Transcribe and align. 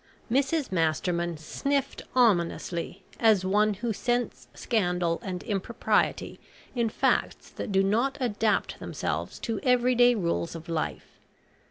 Mrs 0.31 0.71
Masterman 0.71 1.37
sniffed 1.37 2.01
ominously, 2.15 3.03
as 3.19 3.45
one 3.45 3.75
who 3.75 3.93
scents 3.93 4.47
scandal 4.55 5.21
and 5.23 5.43
impropriety 5.43 6.39
in 6.73 6.89
facts 6.89 7.51
that 7.51 7.71
do 7.71 7.83
not 7.83 8.17
adapt 8.19 8.79
themselves 8.79 9.37
to 9.37 9.59
every 9.61 9.93
day 9.93 10.15
rules 10.15 10.55
of 10.55 10.67
life. 10.67 11.19